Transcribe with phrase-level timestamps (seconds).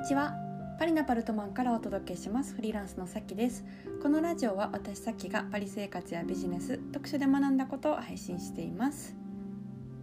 [0.00, 0.34] にちは。
[0.78, 2.54] パリナパルトマンからお届けします。
[2.54, 3.66] フリーランスのさきです。
[4.02, 9.14] このラジオは私さきがパリ生活やビジネス特殊で学んだことを配信しています。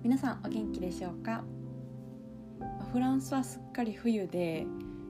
[0.04, 1.44] 皆さんお元気でしょうか？
[2.94, 4.68] フランスはすっかり冬で、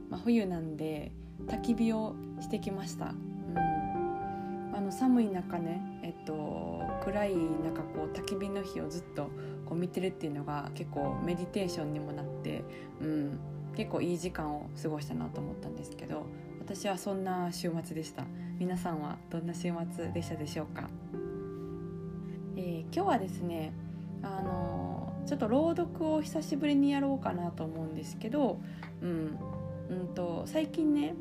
[0.10, 1.12] まあ、冬なんで
[1.48, 9.32] 焚き火をしてきました、うん、あの寒い中ねえっと暗い中こう焚き火の火をずっと
[9.66, 12.64] こう見てるっていうのが結構メディテーションにもなって、
[13.02, 13.40] うん、
[13.78, 16.26] 結構いい時間を過ごしたなと思ったんですけど
[16.60, 18.24] 私はそんな週末でした
[18.58, 20.90] 皆さんはどんな週末でしたでしょうか、
[22.56, 23.72] えー、今日はですね
[24.24, 28.60] あのちょっと朗読を久しぶりにやろうかなと思うんですけど、
[29.04, 29.38] うん
[29.90, 31.14] うんと、最近ね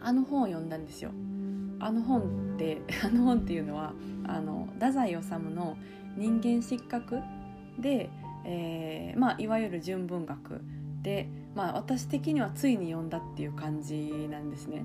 [0.00, 1.12] あの本を読んだんですよ。
[1.78, 3.92] あの本って あの本っていうのは
[4.26, 5.14] あの太宰治
[5.54, 5.76] の
[6.18, 7.20] 「人間失格
[7.78, 8.10] で」
[8.44, 10.62] えーまあ、いわゆる純文学
[11.02, 14.84] でまあ、私的にはついに読んだっていう感じなんですね。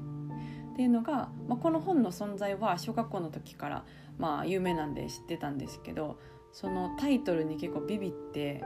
[0.74, 3.86] っていうのが、まあ、この本の存在は小学校の時から、
[4.18, 6.20] まあ、有名なんで知ってたんですけど
[6.52, 8.62] そのタイトルに結構ビビって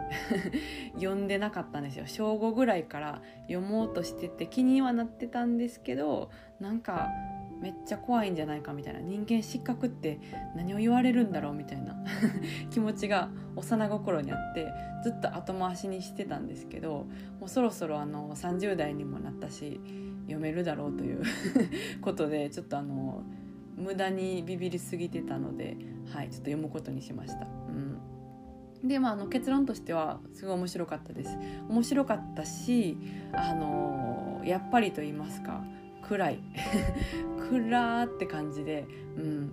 [0.94, 7.10] 読んでなかったんですよ小5ぐらいから読もうとしてて気にはなってたんですけどなんか
[7.62, 9.00] めっちゃ怖いんじゃないかみたいな。
[9.00, 10.20] 人間失格って
[10.56, 11.96] 何を言われるんだろうみたいな。
[12.72, 14.72] 気持ちが幼心にあって
[15.04, 17.08] ずっと後回しにしてたんですけど
[17.40, 19.80] もうそろそろあの30代にもなったし
[20.24, 21.24] 読めるだろうという
[22.02, 23.24] ことでちょっとあの
[23.76, 25.78] 無駄にビビりすぎてたので、
[26.14, 27.48] はい、ちょっと読むことにしました。
[27.70, 27.98] うん。
[28.88, 31.38] でまあ、あの結論としてはすごい面白かったです。
[31.70, 32.98] 面白かったし
[33.34, 35.64] あのやっぱりと言いますか
[36.10, 36.40] 暗い。
[37.52, 39.52] 暗って感じで、うん。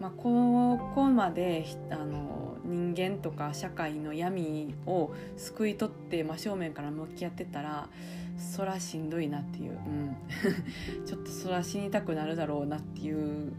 [0.00, 7.88] まあ、ここまであの人間とか社会の闇を救い取って、真正面から向き合ってたら
[8.36, 10.16] そらしんどいなっていう、うん、
[11.06, 13.52] ちょっとそら死にたくなるだろうなっていう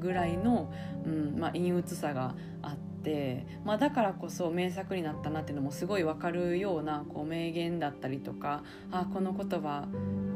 [0.00, 0.70] ぐらいの、
[1.06, 1.38] うん。
[1.38, 2.93] まあ、陰鬱さがあって、
[3.64, 9.86] まあ、だからこそ名作になったなっていうのもすごい分かるようなこう名言だったりとかあこの言葉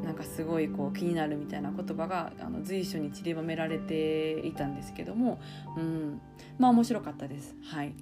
[0.04, 5.40] なんかすごいこう気になるみたいな言葉があの随所に散りばめられていたんですけども、
[5.76, 6.20] うん、
[6.58, 7.56] まあ面白かったです。
[7.62, 7.94] はい。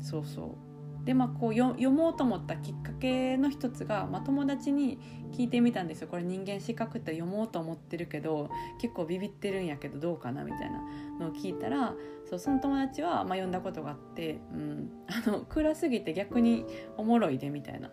[0.00, 0.73] そうそう
[1.04, 4.98] でまあこう読もうと思ったきっかけの一つが、まあ、友達に
[5.32, 6.08] 聞いてみたんですよ。
[6.08, 8.48] これ人間資格って読もうと思ってるけど
[8.80, 10.82] 結構ビビってるんやけどどうかなみたいな
[11.20, 11.94] のを聞いたら
[12.28, 16.64] そうその友達は、まあ、読んだことがあって、うん、あの暗すぎて逆に
[16.96, 17.90] おもろいでみたいな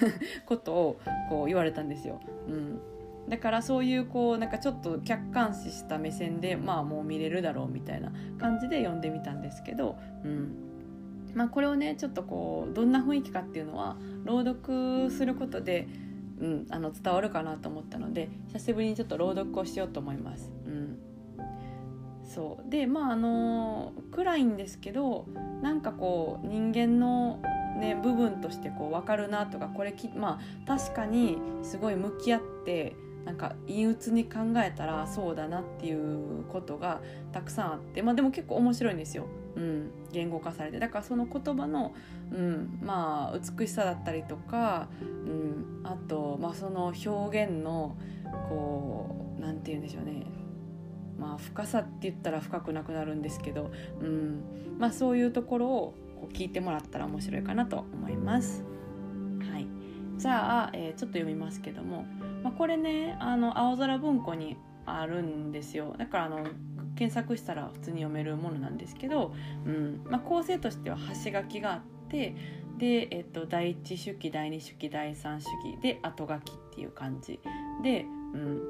[0.46, 2.20] ことをこう言われたんですよ。
[2.48, 2.80] うん。
[3.28, 10.63] だからそういうこうなんかちょっと客観視した目線でまあもう見れるだろうみたいな感じで読んでみたんですけど、うん。
[11.34, 15.88] まあ、これをねちょっとこうどんな雰囲気かっていうのは朗読することで、
[16.40, 20.52] うん、あの伝わるかなと思ったので久しぶりにちょっと朗読をしようと思います。
[20.66, 20.98] うん、
[22.24, 22.70] そう。
[22.70, 25.26] でまああの暗いんですけど
[25.62, 27.40] なんかこう人間の
[27.74, 37.00] ね、部分としてこう分かるなとかこれきまあ確かにすごい向き合ってなんか陰鬱に考えたらそうだなっていうことが
[37.32, 41.94] たくさんあって、まあ、でも結構面白いんですよ、うん、言語化されてだからその言葉の、
[42.32, 47.96] うん、まあ美しさだったりとか、うん、あと、まあ、その表現の
[48.48, 50.26] こう何て言うんでしょうね。
[51.18, 53.70] まあ深さって言ったら深くなくなるんですけど、
[54.00, 54.42] うん
[54.78, 58.64] まあ、そういうところをこう聞いてもらったら面白いかなと思います。
[59.52, 59.68] はい、
[60.18, 62.04] じゃあ、えー、ちょっと読みますけども
[62.44, 65.94] まあ、これねあの青空文庫にあるんですよ。
[65.98, 66.44] だからあの
[66.96, 69.34] 検索したら普通に読めるものなんですけど、
[69.66, 72.36] うんまあ、構成としては端書きがあって
[72.78, 77.40] で、えっと、第一手記第二手記第三手記で後書きっていう感じ
[77.82, 78.02] で,、
[78.34, 78.62] うん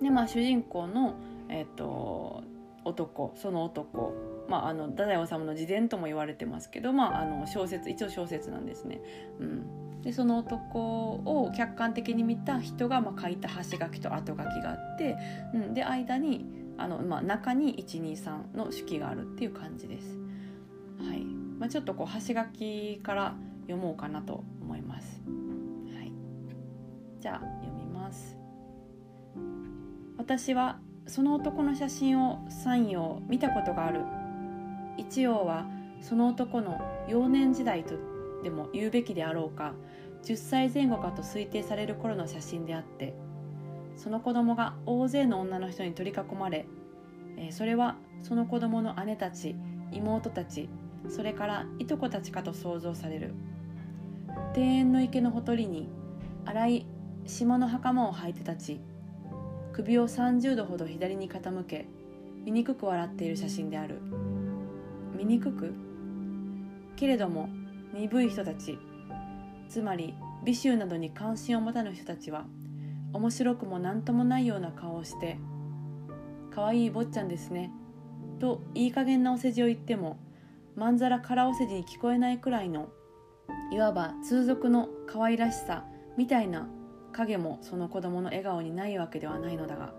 [0.00, 1.14] でまあ、主人公の、
[1.48, 2.42] えっと、
[2.84, 4.14] 男その男
[4.48, 9.00] まあ、あの太宰治の自伝とも言われてますけど、まあ、あの小説一応小説なんですね。
[9.38, 15.16] うん、でその男を客観的に見た人がまあ書いた端書きと後書きがあって、
[15.54, 16.44] うん、で間に
[16.82, 20.18] あの、まあ、中に123の手記があるっていう感じです。
[20.98, 21.24] はい
[21.58, 25.22] まあ、ちょっとこう端書きから読もうかなと思います。
[25.94, 26.12] はい、
[27.20, 28.36] じゃあ読みます。
[30.18, 34.04] 私はその男の写真を3葉見たことがある
[34.96, 35.66] 一葉は
[36.00, 37.94] その男の幼年時代と
[38.42, 39.74] でも言うべきであろうか
[40.24, 43.14] 10歳前後かと推定される頃の写真であって
[43.96, 46.66] その子供が大勢の女の人に取り囲まれ、
[47.50, 49.56] それはその子供の姉たち
[49.90, 50.68] 妹たち
[51.08, 53.34] それからいとこたちかと想像される。
[54.56, 55.88] 庭園の池のほとりに
[56.44, 56.86] 荒い
[57.26, 58.80] 島の袴を履いて立ち
[59.72, 61.86] 首を30度ほど左に傾け
[62.44, 64.00] 醜く笑っている写真である。
[65.16, 65.74] 醜く？
[66.96, 67.48] けれども
[67.94, 68.78] 鈍い人たち
[69.68, 72.44] つまり美醜などに関心を持たぬ人たちは
[73.12, 75.38] 面白くも何ともないような顔をして
[76.50, 77.70] 「かわいい坊ちゃんですね」
[78.40, 80.16] といい加減なお世辞を言っても
[80.74, 82.88] まんざら空お世辞に聞こえないくらいの
[83.70, 85.84] いわば通俗の可愛らしさ
[86.16, 86.68] みたいな
[87.12, 89.92] 影もその子供の笑顔にないわけではないのだが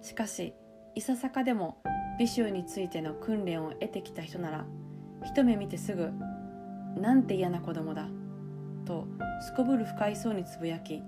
[0.00, 0.54] しかし
[0.94, 1.82] いささかでも
[2.18, 4.66] 美醜についての訓練を得てきた人なら
[5.24, 6.12] 一目見てすぐ
[7.00, 8.08] 「なんて嫌な子供だ」
[8.84, 9.06] と
[9.40, 11.02] すこぶる不快そうにつぶやき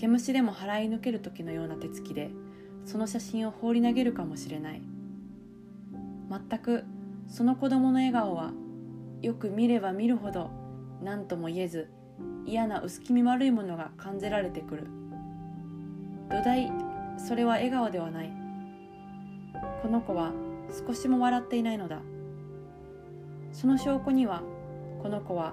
[0.00, 2.30] 毛虫でも払い抜ける時のような手つきで
[2.86, 4.80] その写真を放り投げるかもしれない。
[6.30, 6.84] 全く
[7.28, 8.52] その子供の笑顔は
[9.20, 10.50] よく見れば見るほど
[11.02, 11.90] 何とも言えず
[12.46, 14.86] 嫌な薄気味悪いものが感じられてくる。
[16.30, 16.72] 土台
[17.18, 18.32] それは笑顔ではない。
[19.82, 20.32] この子は
[20.86, 22.00] 少しも笑っていないのだ。
[23.52, 24.42] その証拠には
[25.02, 25.52] この子は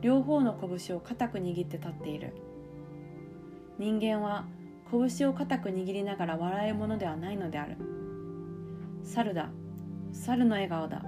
[0.00, 2.32] 両方の拳を固く握って立っている。
[3.78, 4.44] 人間は
[4.90, 7.76] 拳を固く握りながら笑えるものではないのである。
[9.02, 9.50] 猿だ。
[10.12, 11.02] 猿の笑顔だ。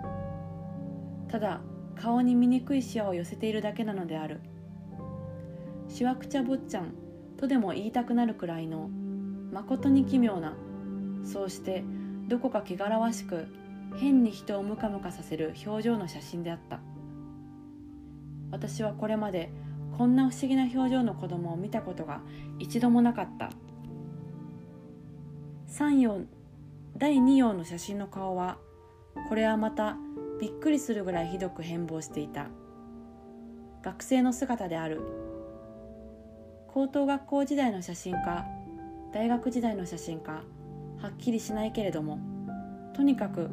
[1.29, 1.61] ただ
[1.97, 4.41] 顔に醜いシワを寄せているだけなのである。
[5.89, 6.95] しわくちゃ坊ちゃん
[7.37, 8.89] とでも言いたくなるくらいの
[9.53, 10.57] まことに奇妙な
[11.25, 11.85] そうして
[12.27, 13.47] どこか汚らわしく
[13.97, 16.81] 変に人をムカムカさせる表情の写真であった。
[18.51, 19.51] 私はこれまで
[19.97, 22.21] こんな不思議な表情の子供を見たことが
[22.59, 23.51] 一度もなかった。
[25.69, 26.21] 3葉
[26.97, 28.59] 第2葉の写真の顔は
[29.29, 29.97] これはまた
[30.41, 32.49] びっくりするぐらいひどく変貌していた。
[33.83, 35.03] 学生の姿である。
[36.69, 38.47] 高等学校時代の写真か
[39.13, 40.43] 大学時代の写真か
[41.01, 42.19] はっきりしないけれども
[42.95, 43.49] とにかく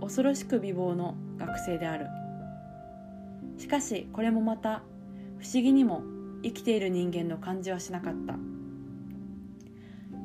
[0.00, 2.08] 恐ろしく美貌の学生である。
[3.58, 4.82] しかしこれもまた
[5.44, 6.02] 不思議にも
[6.42, 8.34] 生きている人間の感じはしなかった。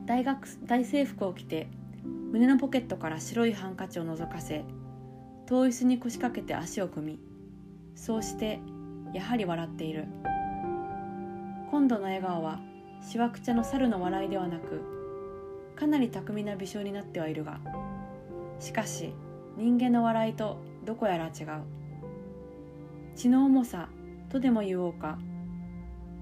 [0.05, 1.67] 大学大制服を着て
[2.31, 4.63] 胸のポケットから白いハンカチを覗かせ
[5.45, 7.19] 遠い椅子に腰掛けて足を組み
[7.95, 8.61] そうして
[9.13, 10.05] やはり笑っている。
[11.69, 12.61] 今度の笑顔は
[13.01, 14.81] しわくちゃの猿の笑いではなく
[15.75, 17.59] かなり巧みな微笑になってはいるが
[18.61, 19.13] しかし
[19.57, 21.63] 人間の笑いとどこやら違う。
[23.17, 23.89] 血の重さ
[24.29, 25.17] とでも言おうか。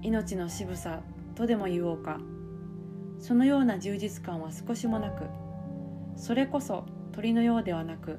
[0.02, 1.00] 命の渋さ
[1.34, 2.18] とでも言おうか。
[3.18, 5.24] そのような充実感は少しもなく。
[6.16, 8.18] それこそ鳥のようではなく。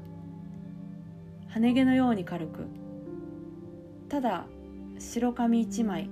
[1.47, 2.67] 羽毛のように軽く。
[4.09, 4.45] ただ
[4.99, 6.09] 白髪一枚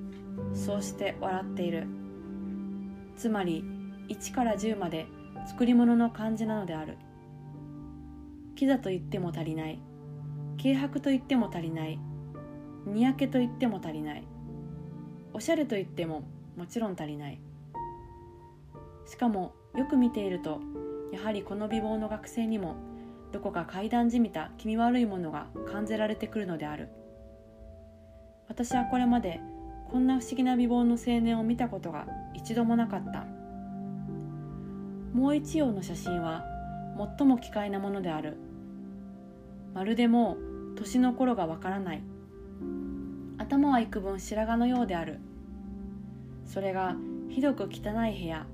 [0.54, 1.86] そうして笑っている。
[3.16, 3.64] つまり
[4.10, 5.06] 1から10まで
[5.48, 6.98] 作り物の感じなのである。
[8.56, 9.80] キザと言っても足りない。
[10.62, 12.00] 軽薄と言っても足りない。
[12.88, 14.24] にやけと言っても足りない。
[15.34, 16.24] おしゃれと言っても
[16.56, 17.40] もちろん足りない。
[19.06, 20.60] しかもよく見ていると
[21.12, 22.76] やはりこの美貌の学生にも
[23.32, 26.90] どこか階段じみた気味悪いものが感じられてくるのである。
[28.48, 29.42] 私はこれまで
[29.92, 33.26] こんな不思議な美貌の青年を見たことが一度もなかった。
[35.14, 36.44] もう一葉の写真は
[37.18, 38.38] 最も奇怪なものである。
[39.74, 40.38] まるでも
[40.74, 42.04] う年の頃がわからない。
[43.48, 45.20] 頭は幾分白髪のようである。
[46.46, 46.98] それが
[47.30, 48.46] ひどく汚い部屋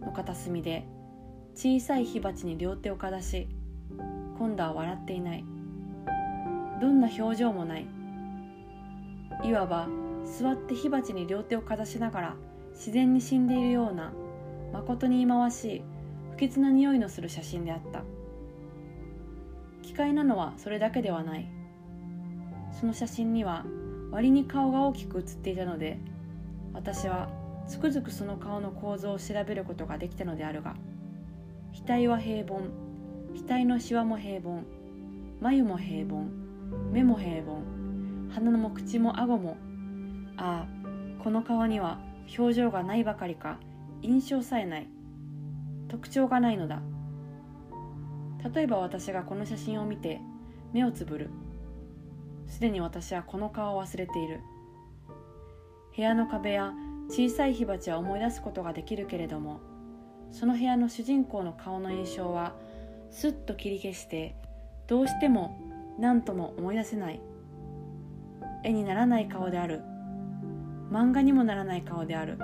[0.00, 0.86] の片隅で
[1.56, 3.48] 小さい火鉢に両手をかざし
[4.38, 5.44] 今度は笑っていない。
[6.80, 7.88] どんな表情もない。
[9.42, 9.88] いわば
[10.24, 12.36] 座って火鉢に両手をかざしながら
[12.72, 14.12] 自然に死んでいるような
[14.72, 15.82] まことに忌まわしい
[16.30, 18.04] 不潔な匂いのする写真であった。
[19.82, 21.48] 奇怪なのはそれだけではない。
[22.70, 23.64] その写真には
[24.10, 25.98] 割に顔が大きく写っていたので
[26.72, 27.28] 私は
[27.66, 30.76] つくづくその顔の構造を調べることができたのであるが
[31.86, 32.62] 額は平凡
[33.34, 34.62] 額のしわも平凡
[35.40, 36.28] 眉も平凡
[36.92, 37.62] 目も平凡
[38.34, 39.56] 鼻も口も顎も
[40.36, 41.98] ああこの顔には
[42.38, 43.58] 表情がないばかりか
[44.02, 44.88] 印象さえない
[45.88, 46.82] 特徴がないのだ。
[48.54, 50.20] 例えば私がこの写真を見て
[50.72, 51.30] 目をつぶる。
[52.48, 54.40] すでに私はこの顔を忘れている。
[55.96, 56.74] 部屋の壁や
[57.08, 59.60] 小さい火鉢は思い出すことができるけれども
[60.30, 62.54] その部屋の主人公の顔の印象は
[63.10, 64.36] すっと切り消して
[64.86, 65.58] どうしても
[65.98, 67.20] 何とも思い出せない。
[68.62, 69.80] 絵にならない顔である。
[70.90, 72.38] 漫画にもならない顔である。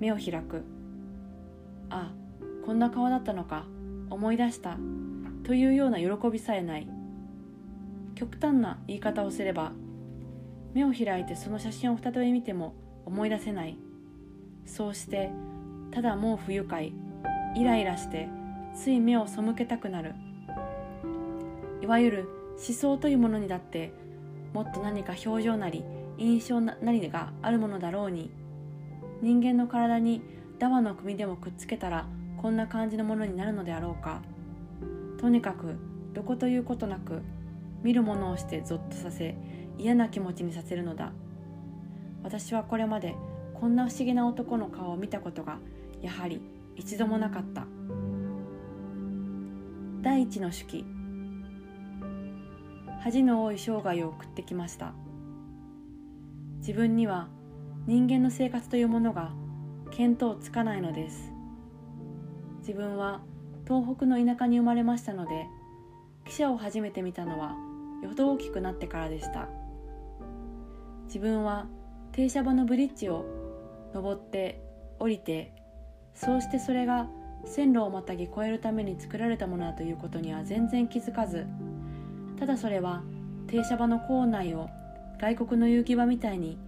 [0.00, 0.64] 目を開く。
[1.90, 2.12] あ
[2.66, 3.64] こんな顔だったのか。
[4.10, 4.76] 思い出した。
[5.44, 6.88] というような喜びさえない。
[8.18, 9.70] 極端な言い方をすれば
[10.74, 12.74] 目を開いてその写真を再び見ても
[13.06, 13.78] 思い出せない。
[14.66, 15.30] そうして
[15.92, 16.92] ただもう不愉快
[17.54, 18.28] イライラして
[18.74, 20.14] つい目を背けたくなる。
[21.80, 23.92] いわゆる思想というものにだって
[24.52, 25.84] もっと何か表情なり
[26.18, 28.32] 印象なりがあるものだろうに。
[29.22, 30.22] 人間の体に
[30.58, 32.08] ダワの組でもくっつけたら
[32.42, 34.22] こんな感じのものになるのであろうか。
[35.20, 35.76] とにかく
[36.14, 37.22] どこということなく
[37.82, 39.36] 見るものをしてゾッとさせ
[39.78, 41.12] 嫌な気持ちにさせるのだ。
[42.22, 43.14] 私はこれまで
[43.54, 45.58] こんな不思議な男の顔を見たことが
[46.02, 46.40] やはり
[46.76, 47.66] 一度もなかった。
[50.02, 50.84] 第一の手記。
[53.00, 54.92] 恥の多い生涯を送ってきました。
[56.58, 57.28] 自分には
[57.86, 59.30] 人間の生活というものが
[59.96, 61.32] 見当つかないのです。
[62.60, 63.20] 自分は
[63.66, 65.46] 東北の田舎に生まれましたので
[66.26, 67.56] 汽車を初めて見たのは
[68.02, 69.48] よほど大きくなってからでした。
[71.06, 71.66] 自分は
[72.12, 73.24] 停車場のブリッジを
[73.94, 74.62] 登って
[74.98, 75.52] 降りて
[76.14, 77.08] そうしてそれが
[77.46, 81.46] 線路をまたぎ越えるために作られたものだということには全然気づかず
[82.38, 83.02] ただそれは
[83.46, 84.68] 停車場の構内を
[85.20, 86.58] 外国の遊戯場みたいに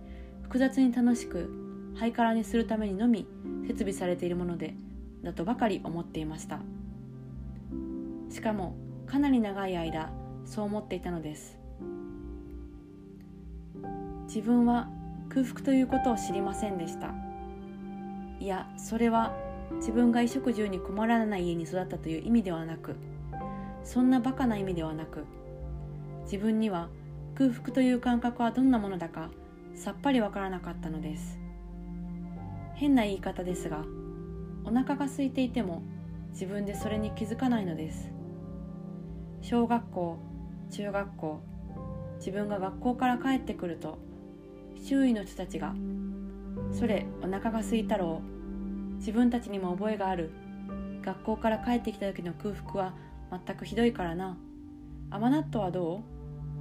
[0.43, 1.51] 複雑に楽しく
[1.97, 3.27] ハイカラにするためにのみ
[3.67, 4.75] 設備されているもので
[5.23, 6.61] だとばかり思っていました。
[8.31, 8.75] しかも
[9.07, 10.11] かなり長い間
[10.51, 11.57] そう思っていたのです。
[14.27, 14.89] 自分は
[15.29, 17.15] 空腹ということを知りませんでした。
[18.41, 19.33] いやそれは
[19.77, 22.97] 自分が衣食住に困らない家に育ったという意味ではなく
[23.85, 25.25] そんなバカな意味ではなく
[26.25, 26.89] 自分には
[27.37, 29.31] 空腹という感覚はどんなものだか
[29.77, 31.39] さっぱりわからなかったのです。
[32.75, 33.85] 変な言い方ですが
[34.65, 35.83] お腹が空いていても
[36.33, 38.11] 自分でそれに気づかないのです。
[39.43, 40.30] 小学校
[40.71, 41.41] 中学校。
[42.19, 43.99] 自分が学校から帰ってくると
[44.77, 45.75] 周囲の人たちが
[46.71, 48.21] 「それお腹が空いたろ
[48.93, 48.97] う。
[48.97, 50.31] 自分たちにも覚えがある。
[51.03, 52.95] 学校から帰ってきた時の空腹は
[53.47, 54.37] 全くひどいからな。
[55.11, 56.03] 甘納豆はど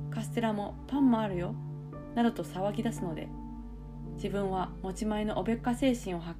[0.09, 0.13] う？
[0.13, 1.53] カステラもパンもあるよ」
[2.15, 3.27] などと騒ぎ出すので
[4.15, 6.39] 自分は持ち前のおべっか精神を発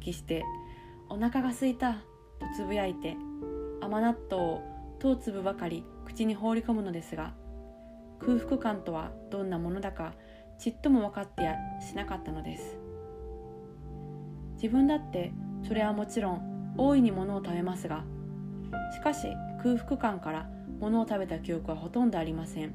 [0.00, 0.44] 揮して
[1.10, 1.94] 「お腹が空いた」
[2.38, 3.16] とつぶやいて
[3.80, 4.62] 甘納豆を
[5.00, 7.34] 当粒ばかり口に放り込むのですが
[8.18, 10.14] 空腹感とはどんなものだか
[10.58, 12.78] ちっとも分かってやしなかったのです。
[14.54, 18.02] 自分だってそれはもちろん大いに物を食べますが
[18.92, 19.28] しかし
[19.62, 20.50] 空腹感から
[20.80, 22.74] 物を食べた記憶はほとんどありません。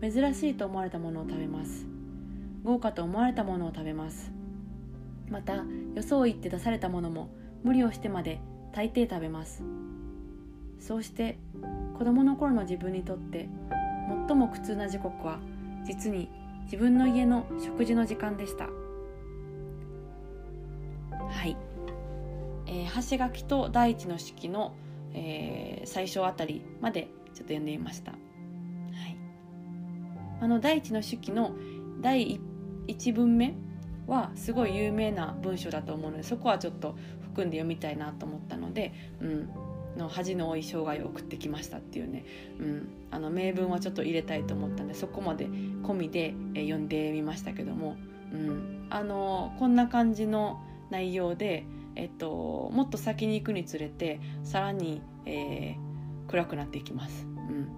[0.00, 1.86] 珍しいと思われたものを食べます。
[2.62, 4.30] 豪華と思われたものを食べます。
[5.28, 5.64] またよ
[6.02, 7.30] そを言って出されたものも
[7.62, 8.40] 無理をしてまで
[8.72, 9.62] 大抵食べます。
[10.78, 11.38] そうして
[11.98, 13.48] 子供の頃の自分にとって
[14.28, 15.38] 最も苦痛な時刻は
[15.84, 16.30] 実に
[16.64, 18.68] 自分の家の食事の時間でした。
[21.34, 21.56] はい、
[22.66, 24.74] えー、橋垣と第一の式の、
[25.12, 28.18] えー、最初あたりまでちょっと読んでみました、は
[29.08, 29.16] い、
[30.40, 31.52] あの第一の式の
[32.00, 32.40] 第
[32.86, 33.54] 一文目
[34.06, 39.50] はすごい有名な文章だと思うのでそこはちょっと含んで読みたいなと思ったので、うん、
[39.96, 42.24] の恥の多い生涯を送ってきましたっていうね、
[42.58, 47.96] うん、あの名文はちょっと入れたいと思ったんでそこまで込みで、え読んでみましたけども、
[48.32, 50.60] うん、あのこんな感じの
[50.90, 51.64] 内容で、
[51.96, 57.26] えっと、もっと先に行くにつれてさらに、えー、暗くなっていきます。
[57.26, 57.68] うん、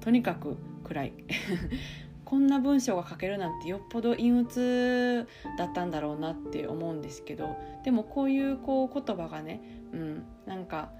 [0.00, 1.12] とにかく暗い。
[2.24, 9.60] こんな文章が書けるなんてよっぽど陰鬱だったんだろうなって思うんですけどでもこういうこう言葉がね、
[9.92, 10.90] うん、なんか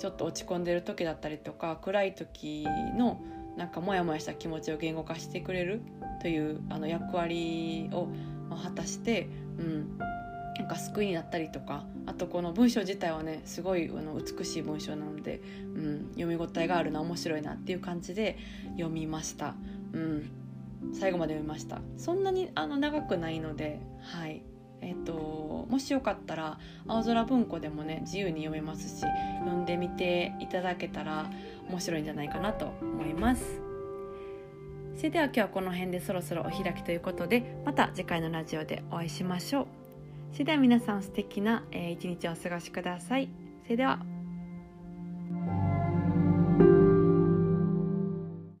[0.00, 2.66] ちょっと落ち込んでる時だったりとか暗い時
[2.96, 3.20] の
[3.56, 5.82] なんかモヤモヤした気持ちを言語化してくれる
[6.22, 8.08] というあの役割を
[8.62, 9.28] 果たして、
[9.58, 9.98] うん、
[10.56, 15.42] なんか救いになったりとかあとこの文章自体はねすごいあの美しい文章なので、
[15.74, 18.38] うん、読み応えがあるな面白いなっていう感じで
[18.76, 19.54] 読みました。
[19.92, 20.30] うん、
[20.94, 24.42] 最後まで読みましたそんなにあの長くないのではい
[24.82, 25.12] えーと、
[25.70, 29.04] もしよかったら青空文庫でもね自由に読めますし
[29.38, 31.30] 読んでみていただけたら
[31.68, 33.62] 面白いんじゃないかなと思います。
[34.96, 39.66] それでは今日はこの辺でそろそろお開きということでまた次回のラジオでお会いしましょう。
[40.32, 43.30] それでは皆さん素敵な一日をお過ごしください。
[43.64, 44.00] それでは